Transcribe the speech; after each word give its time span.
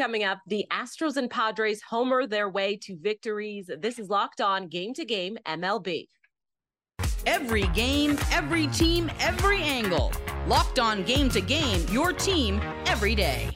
Coming 0.00 0.24
up, 0.24 0.40
the 0.46 0.64
Astros 0.72 1.18
and 1.18 1.28
Padres 1.28 1.82
homer 1.82 2.26
their 2.26 2.48
way 2.48 2.74
to 2.84 2.96
victories. 2.96 3.70
This 3.80 3.98
is 3.98 4.08
Locked 4.08 4.40
On 4.40 4.66
Game 4.66 4.94
to 4.94 5.04
Game 5.04 5.36
MLB. 5.44 6.08
Every 7.26 7.66
game, 7.74 8.16
every 8.32 8.66
team, 8.68 9.10
every 9.20 9.60
angle. 9.60 10.10
Locked 10.46 10.78
On 10.78 11.02
Game 11.02 11.28
to 11.28 11.42
Game, 11.42 11.84
your 11.92 12.14
team 12.14 12.62
every 12.86 13.14
day. 13.14 13.54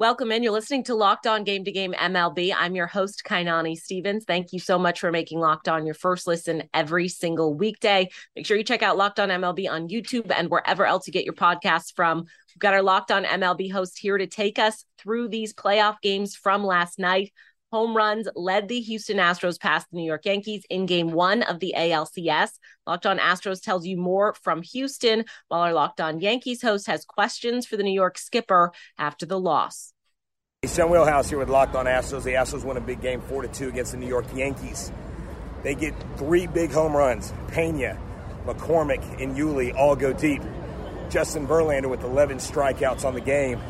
Welcome 0.00 0.32
in. 0.32 0.42
You're 0.42 0.52
listening 0.52 0.84
to 0.84 0.94
Locked 0.94 1.26
On 1.26 1.44
Game 1.44 1.62
to 1.62 1.70
Game 1.70 1.92
MLB. 1.92 2.54
I'm 2.58 2.74
your 2.74 2.86
host, 2.86 3.22
Kainani 3.22 3.76
Stevens. 3.76 4.24
Thank 4.24 4.50
you 4.50 4.58
so 4.58 4.78
much 4.78 4.98
for 4.98 5.12
making 5.12 5.40
Locked 5.40 5.68
On 5.68 5.84
your 5.84 5.94
first 5.94 6.26
listen 6.26 6.62
every 6.72 7.06
single 7.06 7.52
weekday. 7.52 8.08
Make 8.34 8.46
sure 8.46 8.56
you 8.56 8.64
check 8.64 8.82
out 8.82 8.96
Locked 8.96 9.20
On 9.20 9.28
MLB 9.28 9.68
on 9.70 9.90
YouTube 9.90 10.32
and 10.34 10.48
wherever 10.48 10.86
else 10.86 11.06
you 11.06 11.12
get 11.12 11.26
your 11.26 11.34
podcasts 11.34 11.94
from. 11.94 12.20
We've 12.20 12.58
got 12.58 12.72
our 12.72 12.80
Locked 12.80 13.10
On 13.10 13.24
MLB 13.24 13.70
host 13.70 13.98
here 13.98 14.16
to 14.16 14.26
take 14.26 14.58
us 14.58 14.86
through 14.96 15.28
these 15.28 15.52
playoff 15.52 16.00
games 16.00 16.34
from 16.34 16.64
last 16.64 16.98
night 16.98 17.30
home 17.72 17.96
runs 17.96 18.28
led 18.34 18.68
the 18.68 18.80
Houston 18.80 19.18
Astros 19.18 19.58
past 19.58 19.86
the 19.90 19.96
New 19.96 20.04
York 20.04 20.24
Yankees 20.24 20.64
in 20.68 20.86
game 20.86 21.12
one 21.12 21.42
of 21.42 21.60
the 21.60 21.74
ALCS. 21.76 22.50
Locked 22.86 23.06
on 23.06 23.18
Astros 23.18 23.62
tells 23.62 23.86
you 23.86 23.96
more 23.96 24.34
from 24.34 24.62
Houston, 24.62 25.24
while 25.48 25.60
our 25.60 25.72
Locked 25.72 26.00
on 26.00 26.20
Yankees 26.20 26.62
host 26.62 26.86
has 26.86 27.04
questions 27.04 27.66
for 27.66 27.76
the 27.76 27.82
New 27.82 27.94
York 27.94 28.18
skipper 28.18 28.72
after 28.98 29.24
the 29.24 29.38
loss. 29.38 29.92
Sean 30.66 30.90
Wheelhouse 30.90 31.28
here 31.30 31.38
with 31.38 31.48
Locked 31.48 31.74
on 31.74 31.86
Astros. 31.86 32.24
The 32.24 32.34
Astros 32.34 32.64
win 32.64 32.76
a 32.76 32.80
big 32.80 33.00
game 33.00 33.20
4 33.22 33.46
2 33.46 33.68
against 33.68 33.92
the 33.92 33.98
New 33.98 34.08
York 34.08 34.26
Yankees. 34.34 34.92
They 35.62 35.74
get 35.74 35.94
three 36.16 36.46
big 36.46 36.72
home 36.72 36.96
runs. 36.96 37.32
Pena, 37.48 37.98
McCormick, 38.44 39.22
and 39.22 39.36
Yuli 39.36 39.74
all 39.74 39.96
go 39.96 40.12
deep. 40.12 40.42
Justin 41.08 41.46
Verlander 41.46 41.88
with 41.88 42.02
11 42.02 42.38
strikeouts 42.38 43.04
on 43.04 43.14
the 43.14 43.20
game. 43.20 43.60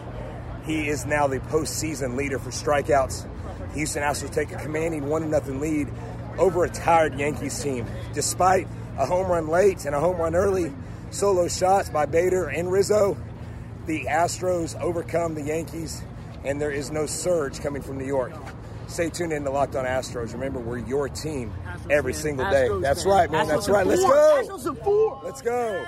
He 0.64 0.88
is 0.88 1.06
now 1.06 1.27
the 1.27 1.38
postseason 1.38 2.16
leader 2.16 2.38
for 2.38 2.50
strikeouts 2.50 3.27
Houston 3.74 4.02
Astros 4.02 4.32
take 4.32 4.52
a 4.52 4.56
commanding 4.56 5.08
1 5.08 5.30
0 5.30 5.58
lead 5.58 5.88
over 6.38 6.64
a 6.64 6.70
tired 6.70 7.18
Yankees 7.18 7.62
team. 7.62 7.86
Despite 8.12 8.66
a 8.98 9.06
home 9.06 9.28
run 9.28 9.48
late 9.48 9.84
and 9.84 9.94
a 9.94 10.00
home 10.00 10.16
run 10.16 10.34
early, 10.34 10.72
solo 11.10 11.48
shots 11.48 11.88
by 11.88 12.06
Bader 12.06 12.48
and 12.48 12.70
Rizzo, 12.70 13.16
the 13.86 14.04
Astros 14.04 14.80
overcome 14.80 15.34
the 15.34 15.42
Yankees, 15.42 16.02
and 16.44 16.60
there 16.60 16.70
is 16.70 16.91
no 16.91 17.06
surge 17.06 17.60
coming 17.60 17.82
from 17.82 17.98
New 17.98 18.06
York. 18.06 18.32
Stay 18.88 19.08
tuned 19.08 19.32
in 19.32 19.44
to 19.44 19.50
Locked 19.50 19.76
On 19.76 19.84
Astros. 19.84 20.32
Remember, 20.32 20.58
we're 20.58 20.78
your 20.78 21.08
team 21.08 21.52
every 21.88 22.12
single 22.12 22.50
day. 22.50 22.68
That's 22.80 23.06
right, 23.06 23.30
man. 23.30 23.46
That's 23.46 23.68
right. 23.68 23.86
Let's 23.86 24.02
go. 24.02 25.20
Let's 25.22 25.42
go. 25.42 25.84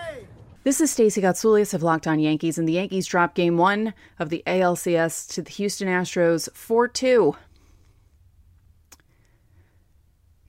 This 0.64 0.80
is 0.80 0.92
Stacey 0.92 1.20
Gotsoulias 1.20 1.74
of 1.74 1.82
Locked 1.82 2.06
On 2.06 2.20
Yankees, 2.20 2.58
and 2.58 2.68
the 2.68 2.74
Yankees 2.74 3.08
dropped 3.08 3.34
game 3.34 3.56
one 3.56 3.94
of 4.20 4.30
the 4.30 4.44
ALCS 4.46 5.26
to 5.34 5.42
the 5.42 5.50
Houston 5.50 5.88
Astros 5.88 6.48
4 6.54 6.86
2. 6.86 7.34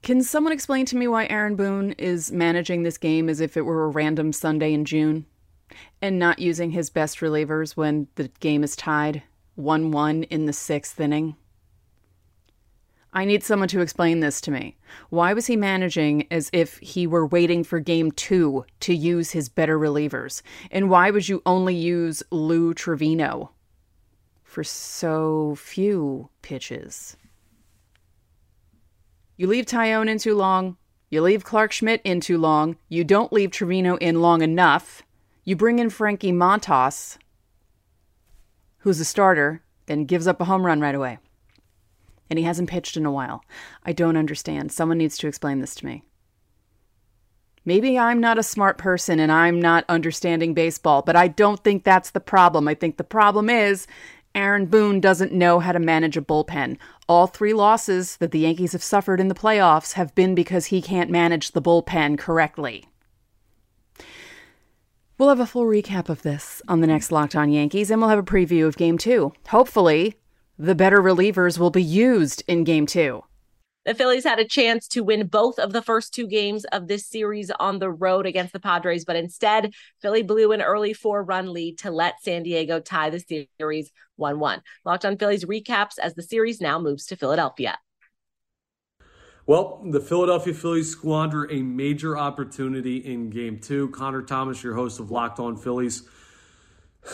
Can 0.03 0.21
someone 0.21 0.51
explain 0.51 0.85
to 0.87 0.97
me 0.97 1.07
why 1.07 1.27
Aaron 1.29 1.55
Boone 1.55 1.93
is 1.93 2.29
managing 2.29 2.83
this 2.83 2.97
game 2.97 3.29
as 3.29 3.39
if 3.39 3.55
it 3.55 3.61
were 3.61 3.85
a 3.85 3.87
random 3.87 4.33
Sunday 4.33 4.73
in 4.73 4.83
June 4.83 5.25
and 6.01 6.19
not 6.19 6.39
using 6.39 6.71
his 6.71 6.89
best 6.89 7.19
relievers 7.19 7.77
when 7.77 8.09
the 8.15 8.27
game 8.41 8.65
is 8.65 8.75
tied 8.75 9.23
1 9.55 9.91
1 9.91 10.23
in 10.23 10.45
the 10.45 10.51
sixth 10.51 10.99
inning? 10.99 11.37
I 13.13 13.23
need 13.23 13.45
someone 13.45 13.69
to 13.69 13.79
explain 13.79 14.19
this 14.19 14.41
to 14.41 14.51
me. 14.51 14.75
Why 15.09 15.31
was 15.33 15.45
he 15.45 15.55
managing 15.55 16.27
as 16.29 16.49
if 16.51 16.79
he 16.79 17.07
were 17.07 17.25
waiting 17.25 17.63
for 17.63 17.79
game 17.79 18.11
two 18.11 18.65
to 18.81 18.93
use 18.93 19.31
his 19.31 19.47
better 19.47 19.79
relievers? 19.79 20.41
And 20.69 20.89
why 20.89 21.11
would 21.11 21.29
you 21.29 21.41
only 21.45 21.75
use 21.75 22.21
Lou 22.29 22.73
Trivino 22.73 23.51
for 24.43 24.65
so 24.65 25.55
few 25.55 26.27
pitches? 26.41 27.15
You 29.35 29.47
leave 29.47 29.65
Taillon 29.65 30.09
in 30.09 30.19
too 30.19 30.35
long. 30.35 30.77
You 31.09 31.21
leave 31.21 31.43
Clarke 31.43 31.71
Schmidt 31.71 32.01
in 32.03 32.21
too 32.21 32.37
long. 32.37 32.77
You 32.89 33.03
don't 33.03 33.33
leave 33.33 33.51
Trivino 33.51 33.97
in 33.99 34.21
long 34.21 34.41
enough. 34.41 35.03
You 35.43 35.55
bring 35.55 35.79
in 35.79 35.89
Frankie 35.89 36.31
Montas, 36.31 37.17
who's 38.79 38.99
a 38.99 39.05
starter, 39.05 39.61
then 39.87 40.05
gives 40.05 40.27
up 40.27 40.39
a 40.39 40.45
home 40.45 40.65
run 40.65 40.79
right 40.79 40.95
away. 40.95 41.19
And 42.29 42.39
he 42.39 42.45
hasn't 42.45 42.69
pitched 42.69 42.97
in 42.97 43.05
a 43.05 43.11
while. 43.11 43.43
I 43.83 43.91
don't 43.91 44.17
understand. 44.17 44.71
Someone 44.71 44.97
needs 44.97 45.17
to 45.19 45.27
explain 45.27 45.59
this 45.59 45.75
to 45.75 45.85
me. 45.85 46.03
Maybe 47.65 47.97
I'm 47.97 48.19
not 48.19 48.37
a 48.37 48.43
smart 48.43 48.77
person 48.77 49.19
and 49.19 49.31
I'm 49.31 49.61
not 49.61 49.85
understanding 49.87 50.53
baseball, 50.53 51.01
but 51.01 51.15
I 51.15 51.27
don't 51.27 51.63
think 51.63 51.83
that's 51.83 52.11
the 52.11 52.19
problem. 52.19 52.67
I 52.67 52.73
think 52.73 52.97
the 52.97 53.03
problem 53.03 53.49
is 53.49 53.87
Aaron 54.35 54.65
Boone 54.65 54.99
doesn't 54.99 55.31
know 55.31 55.59
how 55.59 55.71
to 55.71 55.79
manage 55.79 56.17
a 56.17 56.21
bullpen. 56.21 56.77
All 57.07 57.27
three 57.27 57.53
losses 57.53 58.17
that 58.17 58.31
the 58.31 58.39
Yankees 58.39 58.71
have 58.71 58.83
suffered 58.83 59.19
in 59.19 59.27
the 59.27 59.35
playoffs 59.35 59.93
have 59.93 60.15
been 60.15 60.33
because 60.33 60.67
he 60.67 60.81
can't 60.81 61.11
manage 61.11 61.51
the 61.51 61.61
bullpen 61.61 62.17
correctly. 62.17 62.85
We'll 65.17 65.29
have 65.29 65.39
a 65.39 65.45
full 65.45 65.65
recap 65.65 66.09
of 66.09 66.23
this 66.23 66.61
on 66.67 66.81
the 66.81 66.87
next 66.87 67.11
Locked 67.11 67.35
On 67.35 67.51
Yankees, 67.51 67.91
and 67.91 68.01
we'll 68.01 68.09
have 68.09 68.19
a 68.19 68.23
preview 68.23 68.65
of 68.65 68.75
Game 68.75 68.97
2. 68.97 69.31
Hopefully, 69.49 70.15
the 70.57 70.75
better 70.75 71.01
relievers 71.01 71.59
will 71.59 71.69
be 71.69 71.83
used 71.83 72.43
in 72.47 72.63
Game 72.63 72.87
2. 72.87 73.23
The 73.85 73.93
Phillies 73.93 74.23
had 74.23 74.39
a 74.39 74.45
chance 74.45 74.87
to 74.89 75.01
win 75.01 75.27
both 75.27 75.59
of 75.59 75.73
the 75.73 75.81
first 75.81 76.13
two 76.13 76.25
games 76.25 76.63
of 76.65 76.87
this 76.87 77.05
series 77.05 77.51
on 77.59 77.79
the 77.79 77.91
road 77.91 78.25
against 78.25 78.53
the 78.53 78.59
Padres, 78.59 79.03
but 79.03 79.17
instead, 79.17 79.73
Philly 80.01 80.23
blew 80.23 80.53
an 80.53 80.61
early 80.61 80.93
four 80.93 81.21
run 81.21 81.51
lead 81.51 81.79
to 81.79 81.91
let 81.91 82.23
San 82.23 82.43
Diego 82.43 82.79
tie 82.79 83.09
the 83.09 83.47
series 83.59 83.91
1 84.15 84.39
1. 84.39 84.61
Locked 84.85 85.05
on 85.05 85.17
Phillies 85.17 85.43
recaps 85.43 85.99
as 86.01 86.13
the 86.13 86.23
series 86.23 86.61
now 86.61 86.79
moves 86.79 87.05
to 87.07 87.17
Philadelphia. 87.17 87.77
Well, 89.45 89.83
the 89.85 89.99
Philadelphia 89.99 90.53
Phillies 90.53 90.89
squander 90.89 91.51
a 91.51 91.61
major 91.61 92.17
opportunity 92.17 92.97
in 92.97 93.29
game 93.29 93.59
two. 93.59 93.89
Connor 93.89 94.21
Thomas, 94.21 94.63
your 94.63 94.75
host 94.75 95.01
of 95.01 95.11
Locked 95.11 95.39
On 95.39 95.57
Phillies. 95.57 96.03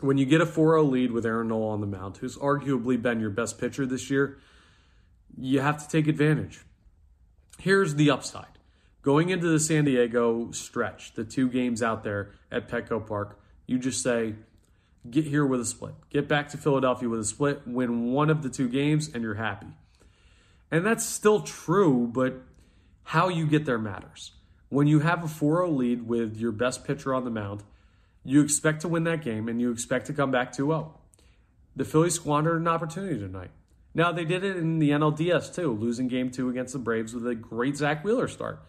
When 0.00 0.18
you 0.18 0.26
get 0.26 0.42
a 0.42 0.46
4 0.46 0.72
0 0.72 0.82
lead 0.82 1.10
with 1.10 1.24
Aaron 1.24 1.48
Nola 1.48 1.70
on 1.70 1.80
the 1.80 1.86
mound, 1.86 2.18
who's 2.18 2.36
arguably 2.36 3.00
been 3.00 3.18
your 3.18 3.30
best 3.30 3.58
pitcher 3.58 3.86
this 3.86 4.10
year, 4.10 4.36
you 5.38 5.60
have 5.60 5.82
to 5.82 5.88
take 5.88 6.08
advantage. 6.08 6.60
Here's 7.58 7.94
the 7.94 8.10
upside 8.10 8.46
going 9.06 9.30
into 9.30 9.46
the 9.46 9.60
San 9.60 9.84
Diego 9.84 10.50
stretch, 10.50 11.14
the 11.14 11.24
two 11.24 11.48
games 11.48 11.80
out 11.80 12.02
there 12.02 12.32
at 12.50 12.68
Petco 12.68 13.06
Park, 13.06 13.38
you 13.64 13.78
just 13.78 14.02
say, 14.02 14.34
get 15.08 15.24
here 15.24 15.46
with 15.46 15.60
a 15.60 15.64
split. 15.64 15.94
Get 16.10 16.26
back 16.26 16.48
to 16.48 16.58
Philadelphia 16.58 17.08
with 17.08 17.20
a 17.20 17.24
split, 17.24 17.62
win 17.66 18.12
one 18.12 18.30
of 18.30 18.42
the 18.42 18.48
two 18.48 18.68
games, 18.68 19.08
and 19.14 19.22
you're 19.22 19.34
happy. 19.34 19.68
And 20.72 20.84
that's 20.84 21.06
still 21.06 21.40
true, 21.40 22.10
but 22.12 22.42
how 23.04 23.28
you 23.28 23.46
get 23.46 23.64
there 23.64 23.78
matters. 23.78 24.32
When 24.70 24.88
you 24.88 24.98
have 24.98 25.22
a 25.22 25.28
4 25.28 25.58
0 25.58 25.70
lead 25.70 26.08
with 26.08 26.36
your 26.36 26.50
best 26.50 26.84
pitcher 26.84 27.14
on 27.14 27.24
the 27.24 27.30
mound, 27.30 27.62
you 28.24 28.42
expect 28.42 28.80
to 28.80 28.88
win 28.88 29.04
that 29.04 29.22
game 29.22 29.48
and 29.48 29.60
you 29.60 29.70
expect 29.70 30.06
to 30.06 30.12
come 30.12 30.32
back 30.32 30.50
2 30.50 30.66
0. 30.66 30.98
The 31.76 31.84
Phillies 31.84 32.14
squandered 32.14 32.60
an 32.60 32.66
opportunity 32.66 33.20
tonight. 33.20 33.52
Now, 33.96 34.12
they 34.12 34.26
did 34.26 34.44
it 34.44 34.58
in 34.58 34.78
the 34.78 34.90
NLDS 34.90 35.54
too, 35.54 35.72
losing 35.72 36.06
game 36.06 36.30
two 36.30 36.50
against 36.50 36.74
the 36.74 36.78
Braves 36.78 37.14
with 37.14 37.26
a 37.26 37.34
great 37.34 37.78
Zack 37.78 38.04
Wheeler 38.04 38.28
start. 38.28 38.60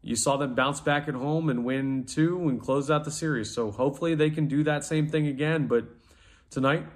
You 0.00 0.16
saw 0.16 0.38
them 0.38 0.54
bounce 0.54 0.80
back 0.80 1.06
at 1.06 1.12
home 1.12 1.50
and 1.50 1.66
win 1.66 2.06
two 2.06 2.48
and 2.48 2.58
close 2.58 2.90
out 2.90 3.04
the 3.04 3.10
series. 3.10 3.54
So 3.54 3.70
hopefully 3.70 4.14
they 4.14 4.30
can 4.30 4.48
do 4.48 4.64
that 4.64 4.82
same 4.82 5.06
thing 5.06 5.26
again. 5.26 5.66
But 5.66 5.84
tonight, 6.48 6.86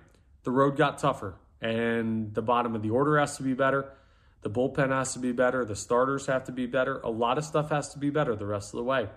the 0.45 0.51
road 0.51 0.79
got 0.79 0.97
tougher, 0.97 1.35
and 1.61 2.33
the 2.33 2.41
bottom 2.41 2.75
of 2.75 2.81
the 2.81 2.89
order 2.89 3.19
has 3.19 3.37
to 3.37 3.43
be 3.43 3.53
better. 3.53 3.93
The 4.41 4.49
bullpen 4.49 4.89
has 4.89 5.13
to 5.13 5.19
be 5.19 5.33
better. 5.33 5.67
The 5.67 5.77
starters 5.77 6.25
have 6.25 6.45
to 6.45 6.53
be 6.53 6.65
better. 6.65 7.01
A 7.01 7.11
lot 7.11 7.37
of 7.37 7.45
stuff 7.45 7.69
has 7.69 7.91
to 7.91 7.99
be 7.99 8.09
better 8.09 8.35
the 8.35 8.47
rest 8.47 8.73
of 8.73 8.79
the 8.79 8.85
way. 8.85 9.11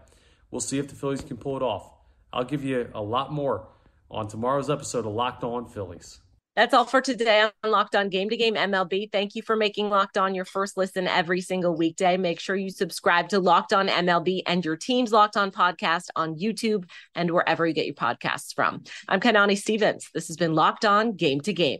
We'll 0.49 0.59
see 0.59 0.77
if 0.77 0.89
the 0.89 0.95
Phillies 0.95 1.21
can 1.21 1.37
pull 1.37 1.55
it 1.55 1.63
off. 1.63 1.89
I'll 2.33 2.43
give 2.43 2.65
you 2.65 2.89
a 2.93 3.01
lot 3.01 3.31
more 3.31 3.69
on 4.09 4.27
tomorrow's 4.27 4.69
episode 4.69 5.05
of 5.05 5.13
Locked 5.13 5.45
On 5.45 5.69
Phillies. 5.69 6.19
That's 6.55 6.73
all 6.73 6.83
for 6.83 6.99
today 6.99 7.41
on 7.63 7.71
Locked 7.71 7.95
On 7.95 8.09
Game 8.09 8.29
to 8.29 8.35
Game 8.35 8.55
MLB. 8.55 9.09
Thank 9.09 9.35
you 9.35 9.41
for 9.41 9.55
making 9.55 9.89
Locked 9.89 10.17
On 10.17 10.35
your 10.35 10.43
first 10.43 10.75
listen 10.75 11.07
every 11.07 11.39
single 11.39 11.77
weekday. 11.77 12.17
Make 12.17 12.41
sure 12.41 12.57
you 12.57 12.69
subscribe 12.69 13.29
to 13.29 13.39
Locked 13.39 13.71
On 13.71 13.87
MLB 13.87 14.41
and 14.45 14.65
your 14.65 14.75
team's 14.75 15.13
Locked 15.13 15.37
On 15.37 15.49
podcast 15.49 16.07
on 16.15 16.35
YouTube 16.35 16.89
and 17.15 17.31
wherever 17.31 17.65
you 17.65 17.73
get 17.73 17.85
your 17.85 17.95
podcasts 17.95 18.53
from. 18.53 18.83
I'm 19.07 19.21
Kanani 19.21 19.57
Stevens. 19.57 20.09
This 20.13 20.27
has 20.27 20.35
been 20.35 20.53
Locked 20.53 20.83
On 20.83 21.15
Game 21.15 21.39
to 21.41 21.53
Game. 21.53 21.79